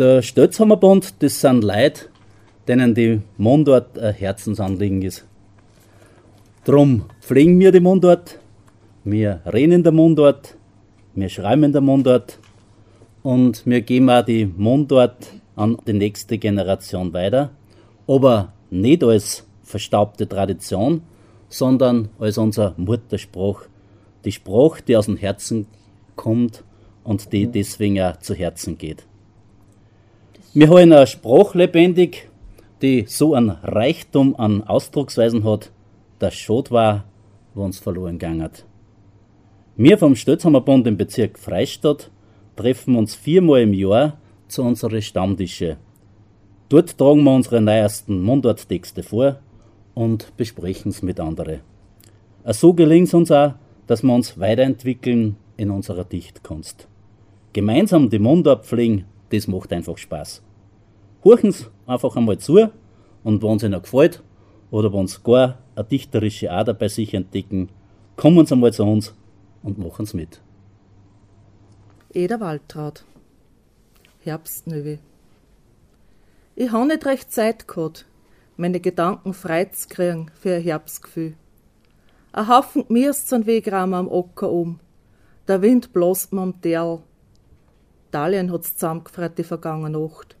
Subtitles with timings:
[0.00, 2.06] Der Stötzhammerbund, das sind Leute,
[2.66, 5.26] denen die Mundart ein Herzensanliegen ist.
[6.64, 8.38] Drum pflegen wir die Mundart,
[9.04, 10.56] wir reden in der Mundart,
[11.14, 12.38] wir schreiben in der Mundart
[13.22, 17.50] und wir geben auch die Mundart an die nächste Generation weiter,
[18.06, 21.02] aber nicht als verstaubte Tradition,
[21.50, 23.64] sondern als unser Mutterspruch.
[24.24, 25.66] Die Sprache, die aus dem Herzen
[26.16, 26.64] kommt
[27.04, 29.04] und die deswegen auch zu Herzen geht.
[30.52, 32.28] Wir haben eine Sprache lebendig,
[32.82, 35.70] die so einen Reichtum an Ausdrucksweisen hat,
[36.18, 37.04] dass schade war,
[37.54, 38.64] wo uns verloren gegangen hat.
[39.76, 42.10] Wir vom Stötzhammerbund im Bezirk Freistadt
[42.56, 44.18] treffen uns viermal im Jahr
[44.48, 45.76] zu unseren Stammtische.
[46.68, 49.38] Dort tragen wir unsere neuesten Mundarttexte vor
[49.94, 51.60] und besprechen es mit anderen.
[52.46, 53.54] So gelingt es uns auch,
[53.86, 56.88] dass wir uns weiterentwickeln in unserer Dichtkunst.
[57.52, 60.42] Gemeinsam die Mundart pflegen, das macht einfach Spaß.
[61.24, 62.70] Horchen Sie einfach einmal zu
[63.24, 64.22] und wenn es Ihnen gefällt
[64.70, 67.68] oder wenn Sie gar eine dichterische Ader bei sich entdecken,
[68.16, 69.14] kommen Sie einmal zu uns
[69.62, 70.40] und machen es mit.
[72.12, 73.04] Eder Waltraud
[74.22, 74.98] Herbstnöwe
[76.56, 78.06] Ich habe nicht recht Zeit gehabt,
[78.56, 81.34] meine Gedanken frei zu kriegen für ein Herbstgefühl.
[82.32, 84.80] Ein Haufen Gmiers zum Wegrahmen am Ocker um.
[85.48, 87.00] Der Wind bloßt mir am Derl.
[88.10, 90.36] Italien hat's zusammengefreut die vergangene Nacht.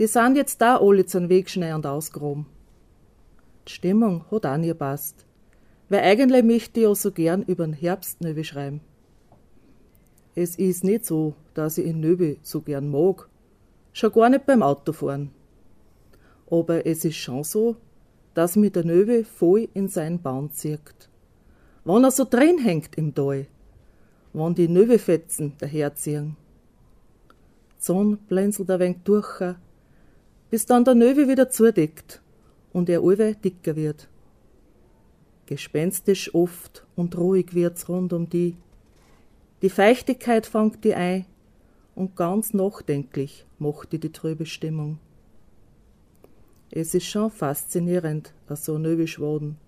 [0.00, 2.46] Die sind jetzt da alle zum Wegschnei und ausgeräumt.
[3.68, 5.24] Die Stimmung hat auch nie passt.
[5.88, 8.80] Weil eigentlich möchte ich ja so gern übern Herbst Nöbe schreiben.
[10.34, 13.28] Es ist nicht so, dass ich in Nöbe so gern mag.
[13.92, 15.30] Schon gar nicht beim Autofahren.
[16.50, 17.76] Aber es ist schon so,
[18.34, 21.08] dass mir der Nöbe voll in seinen Baum zieht.
[21.84, 23.46] Wenn er so drin hängt im Tal.
[24.32, 26.36] Wenn die Nöbefetzen daherziehen.
[27.86, 29.54] Sonne blinzelt ein wenig durch,
[30.50, 32.20] bis dann der Nöwe wieder zudeckt
[32.72, 34.08] und er allweil dicker wird.
[35.46, 38.56] Gespenstisch oft und ruhig wird's rund um die.
[39.62, 41.26] Die Feuchtigkeit fangt die ein
[41.94, 44.98] und ganz nachdenklich macht die die trübe Stimmung.
[46.72, 49.58] Es ist schon faszinierend, a so nöwisch worden.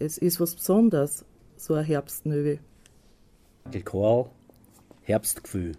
[0.00, 1.24] Es ist was Besonderes,
[1.56, 2.58] so ein Herbstnöwe.
[3.84, 4.28] Choral,
[5.02, 5.76] Herbstgefühl.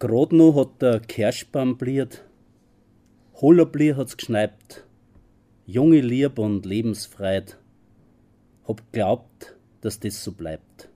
[0.00, 2.24] Grad noch hat der Kerschbaum bliert,
[3.34, 4.86] Hollerblier hat's geschneibt,
[5.66, 7.58] junge Lieb und Lebensfreit,
[8.66, 10.88] hab glaubt, dass das so bleibt.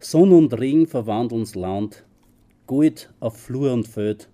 [0.00, 2.04] Sonn und Regen verwandeln's Land,
[2.66, 4.28] Gold auf Flur und Feld,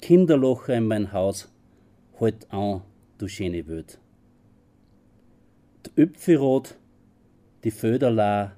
[0.00, 1.50] Kinderlocher in mein Haus,
[2.20, 2.82] halt an,
[3.18, 3.98] du schöne Welt.
[5.82, 6.76] D'Öpfirot,
[7.64, 8.52] die Föderla,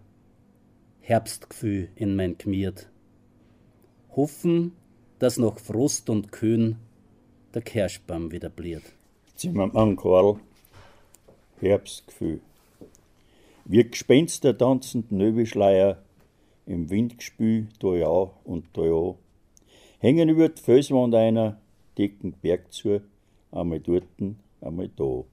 [1.01, 2.91] Herbstgefühl in mein Gmiert
[4.17, 4.73] hoffen,
[5.19, 6.77] dass nach Frost und Kühn
[7.55, 8.85] der Kirschbaum wieder bliert.
[9.35, 10.41] Zimmermann Karl,
[11.61, 12.41] Herbstgefühl.
[13.67, 16.03] Wie Gespenster tanzend Nöbeschleier
[16.67, 19.15] im Windgespül da ja und da ja.
[19.99, 21.59] Hängen über die Felswand einer,
[21.97, 23.01] decken Berg zu,
[23.53, 25.25] einmal dorten, einmal da.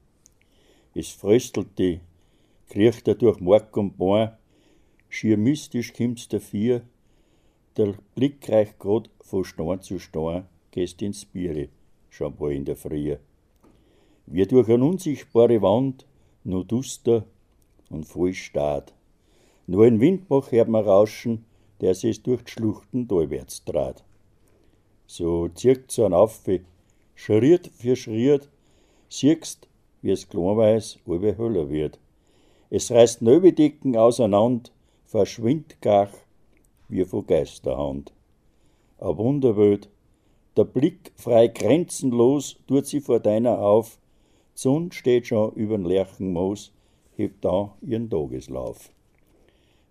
[0.95, 1.99] Es fröstelt die,
[2.69, 4.31] kriecht er durch Mark und Born,
[5.09, 6.81] schier mystisch kommt's dafür,
[7.77, 11.69] der Blick reicht grad von Stein zu Stein, gehst ins Biere,
[12.09, 13.15] schon bald in der Früh.
[14.25, 16.05] Wie durch eine unsichtbare Wand,
[16.43, 17.25] nur duster
[17.89, 18.93] und voll Staat.
[19.67, 21.45] Nur ein Windbach hört man rauschen,
[21.81, 24.03] der sich durch die Schluchten talwärts trat.
[25.07, 26.61] So zirkt so ein Affe,
[27.15, 28.49] Schritt für Schritt,
[29.09, 29.67] siehst,
[30.01, 31.99] wie es klein weiß, alle höller wird.
[32.69, 34.71] Es reißt Nöbedecken auseinander,
[35.05, 36.09] verschwindt gach,
[36.93, 38.13] wie von Geisterhand.
[38.99, 39.89] A Wunderwelt,
[40.55, 43.99] der Blick frei grenzenlos tut sie vor deiner auf,
[44.53, 46.71] Sonn steht schon übern Lerchenmoos,
[47.15, 48.91] hebt da ihren Tageslauf.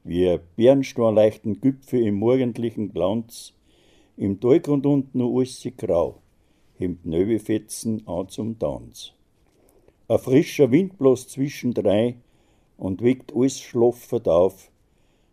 [0.04, 3.52] Wie Bernstein leichten Gipfel im morgendlichen Glanz,
[4.16, 6.18] im Talgrund unten nur alles grau,
[6.78, 9.12] hemmt Nöbefetzen an zum Tanz.
[10.08, 12.16] A frischer Wind bloß zwischendrei
[12.76, 14.71] und weckt alles schloffert auf,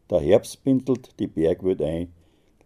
[0.09, 2.13] der Herbst bindelt die Bergwelt ein,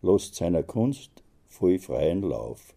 [0.01, 1.12] lässt seiner Kunst
[1.48, 2.74] voll freien Lauf.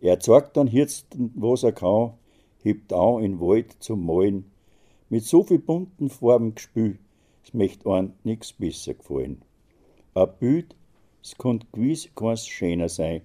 [0.00, 2.12] Er zeigt dann jetzt, was er kann,
[2.62, 4.50] hebt an in Wald zum Malen,
[5.10, 6.98] mit so viel bunten Farben gespült,
[7.44, 9.42] es möcht ein nix besser gefallen.
[10.14, 10.74] A Bild,
[11.22, 13.22] es konnt gewiss keins schöner sein,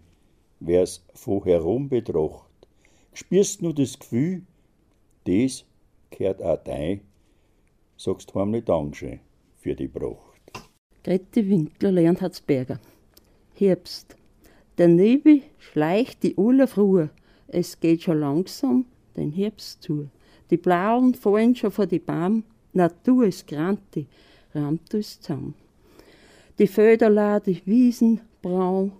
[0.60, 2.50] wer's von herum betracht.
[3.14, 4.44] Spürst nur das Gefühl,
[5.26, 5.66] das
[6.10, 7.02] gehört auch dein,
[7.98, 9.20] sagst heimlich Dankeschön
[9.58, 10.29] für die Pracht.
[11.02, 12.78] Grete Winkler, Leonhardsberger.
[13.54, 14.18] Herbst.
[14.78, 17.08] Der Nebel schleicht die alle Früh.
[17.48, 18.86] Es geht schon langsam
[19.16, 20.10] den Herbst zu.
[20.50, 22.44] Die Blauen fallen schon vor die Baum.
[22.74, 24.08] Natur ist granti,
[24.54, 25.56] rammt uns zusammen.
[26.60, 28.92] Die Föder die Wiesen braun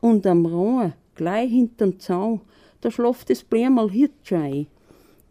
[0.00, 2.40] und am Rhein, gleich hinterm Zaun,
[2.80, 4.68] da schlaft das Blärmal Hirtschein.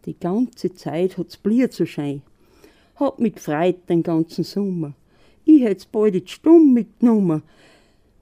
[0.06, 2.22] Die ganze Zeit hat's Blier zu schein.
[2.96, 4.94] Hat mich gefreut den ganzen Sommer.
[5.46, 7.44] Ich hätt's bald die Stumm mitgenommen.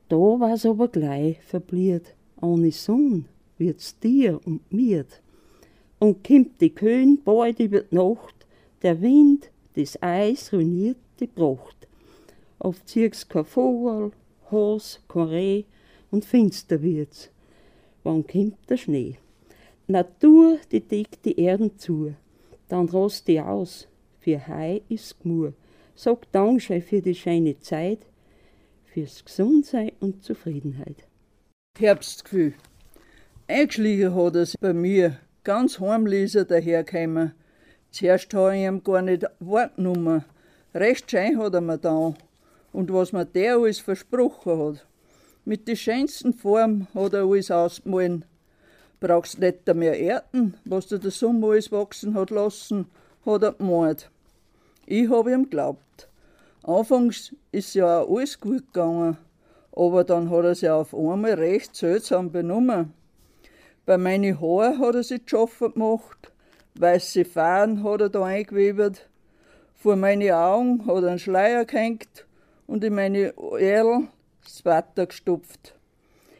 [0.08, 2.16] Da war's aber gleich verbliert.
[2.42, 3.26] Ohne Sonn
[3.58, 5.06] wird's dir und mir.
[6.00, 8.48] Und kimmt die Köhn bald über die Nacht,
[8.82, 11.88] der Wind, das Eis ruiniert die Pracht.
[12.58, 14.12] Auf zirks kein Vogel,
[14.52, 15.64] Has, kein Reh
[16.12, 17.30] und finster wird's.
[18.04, 19.18] Wann kommt der Schnee?
[19.88, 22.14] Natur, die deckt die Erden zu,
[22.68, 23.88] dann rost die aus,
[24.20, 25.54] für Hei ist Gmur.
[26.02, 28.00] Sag Dankeschön für die schöne Zeit,
[28.86, 30.96] fürs Gesundsein und Zufriedenheit.
[31.78, 32.54] Herbstgefühl.
[33.50, 37.34] Eingeschlichen hat es bei mir, ganz heimlich dahergekommen.
[37.92, 40.24] Zuerst habe ich ihm gar nicht wahrgenommen.
[40.74, 42.14] Recht schön hat er mir da.
[42.72, 44.88] Und was mir der alles versprochen hat.
[45.44, 48.24] Mit den schönsten Formen hat er alles ausgemahlen.
[49.02, 52.86] Brauchst nicht mehr Erden, was dir der Sommer alles wachsen hat lassen,
[53.26, 54.10] hat er gemalt.
[54.92, 56.10] Ich habe ihm geglaubt.
[56.64, 59.18] Anfangs ist ja auch alles gut gegangen,
[59.72, 62.92] aber dann hat er sich auf einmal recht seltsam benommen.
[63.86, 66.32] Bei meinen Haaren hat er sich geschaffen gemacht,
[66.74, 69.08] weiße Fahnen hat er da eingewebt,
[69.76, 72.26] vor meine Augen hat er einen Schleier gehängt
[72.66, 74.08] und in meine Erl
[74.44, 75.76] das Watter gestopft.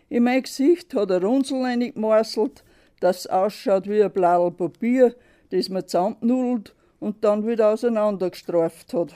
[0.10, 2.64] In mein Gesicht hat er Runzel reingemarselt,
[3.00, 5.14] das ausschaut wie ein blaues Papier,
[5.52, 9.16] das man zusammennudelt und dann wieder auseinandergestreift hat.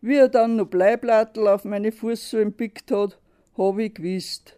[0.00, 3.18] Wie er dann noch Bleiblattel auf meine Fußsohlen pickt hat,
[3.56, 4.56] hab ich gewusst.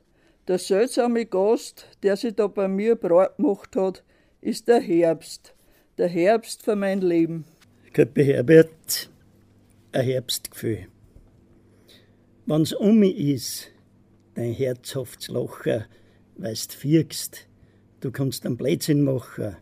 [0.49, 4.03] Der seltsame Gast, der sich da bei mir breit gemacht hat,
[4.41, 5.55] ist der Herbst.
[5.99, 7.45] Der Herbst für mein Leben.
[7.93, 9.11] Köppe Herbert,
[9.93, 10.87] ein Herbstgefühl.
[12.47, 13.69] Wenn's um mich is,
[14.35, 15.85] dein herzhaftes Lachen,
[16.37, 17.47] weil's fiegst,
[18.01, 19.57] du kannst einen Blödsinn machen.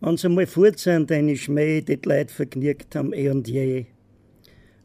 [0.00, 3.86] Wenn's einmal fort sind, deine Schmäh, die die Leute vergnügt haben, eh und je.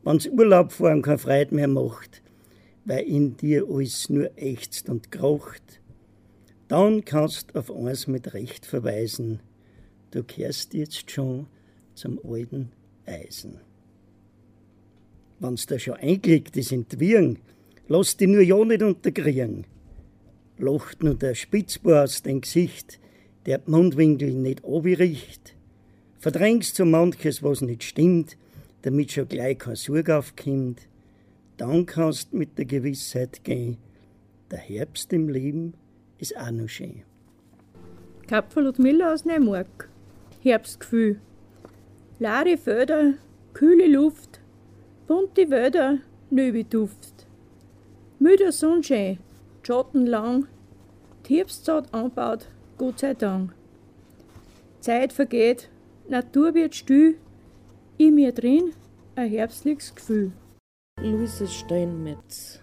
[0.04, 2.22] Wenn's Urlaub fahren keine Freude mehr macht,
[2.86, 5.82] weil in dir alles nur ächzt und krocht,
[6.68, 9.40] dann kannst auf eins mit Recht verweisen,
[10.12, 11.46] du kehrst jetzt schon
[11.94, 12.72] zum alten
[13.06, 13.60] Eisen.
[15.40, 17.38] Wenn's da schon eingelegt ist in Wirren,
[17.88, 19.66] lass dich nur ja nicht unterkriegen.
[20.58, 23.00] Lacht nur der Spitzbar aus dein Gesicht,
[23.46, 25.56] der Mundwinkel nicht obricht.
[26.20, 28.38] Verdrängst so manches, was nicht stimmt,
[28.84, 30.82] damit schon gleich kein Sorg aufkommt.
[31.58, 33.78] Dann kannst mit der Gewissheit gehen,
[34.52, 35.74] der Herbst im Leben
[36.18, 37.04] ist auch noch schön.
[38.28, 39.90] Kapfer Ludmilla aus Neumark.
[40.42, 41.20] Herbstgefühl.
[42.20, 43.14] Lade Föder,
[43.54, 44.40] kühle Luft,
[45.08, 46.00] bunte Wälder,
[46.30, 47.28] Nöbeduft.
[48.20, 49.20] Müder Sonnenschein,
[49.64, 50.48] Schatten lang,
[51.26, 52.48] die Herbstzeit anbaut,
[52.78, 53.54] Gott sei Dank.
[54.80, 55.70] Zeit vergeht,
[56.10, 57.18] Natur wird still,
[57.98, 58.74] in mir drin
[59.16, 60.32] ein herbstliches Gefühl.
[61.00, 62.60] Luise Steinmetz.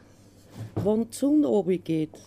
[0.74, 2.18] Wenn die Sonne geht,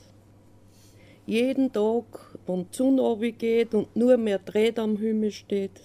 [1.26, 5.82] jeden Tag, wenn die Sonne geht und nur mehr Dreht am Himmel steht,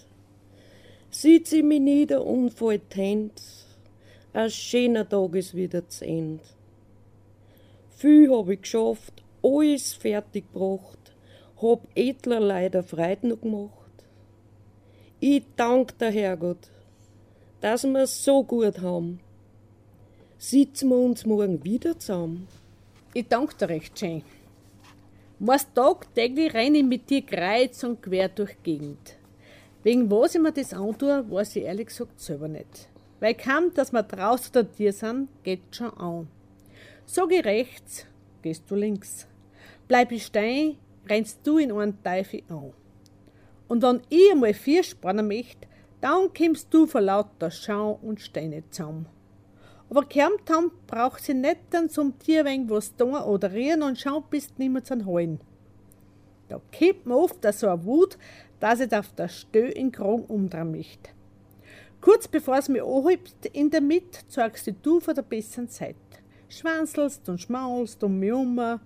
[1.11, 3.35] sieht sie mich nieder und fällt Hände,
[4.33, 6.45] ein schöner Tag ist wieder zu Ende.
[7.90, 11.08] Viel hab ich geschafft, alles fertig gebracht,
[11.61, 13.73] hab edler leider Freude noch gemacht.
[15.21, 16.71] Ich dank der Herrgott,
[17.61, 19.21] dass wir so gut haben.
[20.38, 22.47] Sitzen wir uns morgen wieder zusammen?
[23.12, 24.23] Ich danke dir recht schön.
[25.41, 29.17] Meist tagtäglich renne ich mit dir kreuz und quer durch die Gegend.
[29.83, 32.88] Wegen was ich mir das antue, weiß ich ehrlich gesagt selber nicht.
[33.21, 36.29] Weil kaum, dass wir draußen oder dir sind, geht schon an.
[37.07, 38.07] Sag ich rechts,
[38.43, 39.27] gehst du links.
[39.88, 40.77] Bleib ich stehen,
[41.09, 42.73] rennst du in einen Teufel an.
[43.69, 45.69] Und wenn ich einmal vier spannen möchte,
[46.00, 49.07] dann kommst du vor lauter Schau und Steine zusammen.
[49.91, 53.99] Aber gehärmt haben braucht sie nicht dann zum Tier wenig was tun oder rieren und
[53.99, 55.41] schauen, bis nimmer zu holen.
[56.49, 58.19] Da kippt mir oft so eine Wut,
[58.61, 61.11] dass ich auf der Stö in Krong umdrehen möchte.
[62.00, 65.97] Kurz bevor es mir anhebt, in der Mitte zeigst du von der besseren Seite.
[66.49, 68.81] Schwanzelst und schmaulst um mich um,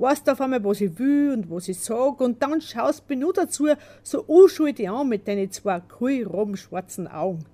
[0.00, 3.32] weißt auf einmal, was ich will und was ich sag, und dann schaust du nur
[3.32, 3.68] dazu
[4.02, 5.82] so unschuldig an mit deinen zwei
[6.54, 7.44] schwarzen Augen.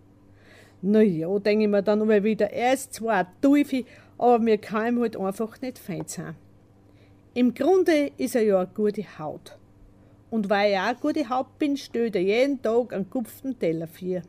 [0.82, 3.84] Na ja, denke ich mir dann immer wieder, er ist zwar ein Teufel,
[4.18, 6.36] aber mir kann ihm halt einfach nicht fein sein.
[7.34, 9.58] Im Grunde ist er ja eine gute Haut.
[10.30, 13.86] Und weil ich auch eine gute Haut bin, stößt er jeden Tag einen kupften Teller
[13.86, 14.22] für.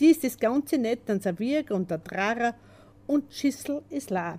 [0.00, 2.54] Die ist das Ganze nicht, dann serviert und der Trarer
[3.06, 4.38] und Schüssel ist leer.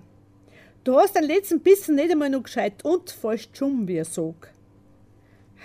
[0.84, 4.52] Du hast den letzten Bissen nicht einmal noch gescheit und fast schon, wie er sagt.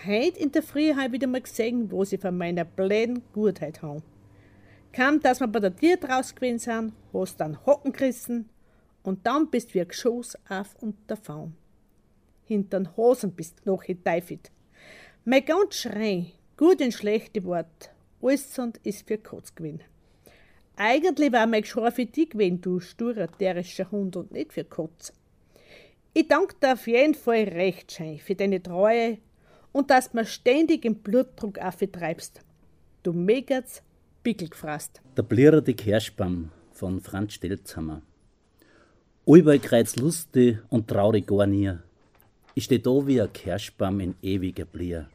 [0.05, 3.81] Heut in der Früh habe ich wieder mal gesehen, wo sie von meiner bläden Gutheit
[3.81, 4.03] haben.
[4.91, 8.49] Kam, dass wir bei der Tier draus gewesen sind, hast dann Hocken gerissen
[9.03, 11.53] und dann bist wie ein Geschoss auf und davon.
[12.43, 14.51] Hintern Hosen bist noch geteifelt.
[15.25, 17.91] Mein ganz Schrei, gut und schlechte Wort,
[18.21, 19.81] alles und ist für Kotz gewesen.
[20.75, 25.13] Eigentlich war mein Geschrei für dich gewesen, du sturer, derischer Hund und nicht für Kotz.
[26.13, 29.19] Ich danke dir auf jeden Fall recht schön für deine Treue
[29.71, 32.41] und dass du mir ständig im Blutdruck aufgetreibst.
[33.03, 33.83] Du Megerts
[34.23, 35.01] Pickel gefrasst.
[35.17, 38.01] Der blirrende Kirschbaum von Franz Stelzhammer.
[39.27, 41.71] Allbei kreuz lustig und traurig gar nie.
[42.55, 45.09] Ich steh da wie ein Kirschbaum in ewiger Blier.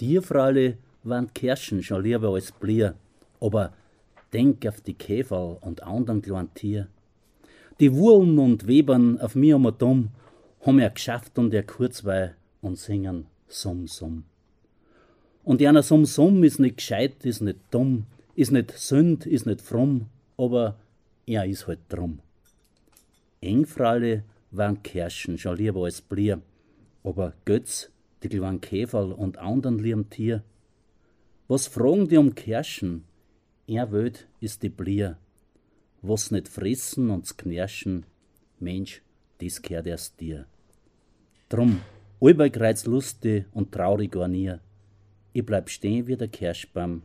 [0.00, 2.94] Dir, Fraule, waren Kirschen schon lieber als Blier,
[3.40, 3.72] aber
[4.32, 6.88] denk auf die Käfer und anderen kleinen Tier.
[7.80, 10.10] Die Wurlen und Webern auf mir um dumm,
[10.60, 14.24] haben ja geschafft und er kurzweil und singen Summ, Summ.
[15.44, 19.60] Und einer Summ, Summ ist nicht gescheit, ist nicht dumm, ist nicht sünd, ist nicht
[19.60, 20.76] fromm, aber
[21.26, 22.20] er ist halt drum.
[23.40, 24.22] Engfraule
[24.52, 26.40] waren Kerschen schon lieber als Blier,
[27.02, 27.90] aber Götz,
[28.22, 30.42] die kleinen Käferl und anderen lieben Tier.
[31.48, 33.04] Was fragen die um Kerschen?
[33.74, 35.16] Er wöd ist die Blier.
[36.02, 38.04] Was nicht fressen und knirschen,
[38.58, 39.00] Mensch,
[39.40, 40.44] dies kehrt erst dir.
[41.48, 41.80] Drum,
[42.20, 44.56] allbei kreuz lustig und traurig gar nie.
[45.32, 47.00] Ich bleib stehen wie der Kirschbaum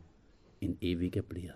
[0.60, 1.54] in ewiger Blier.